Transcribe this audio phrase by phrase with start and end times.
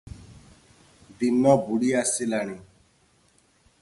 [1.19, 2.57] ଦିନ ବୁଡ଼ିଆସିଲାଣି।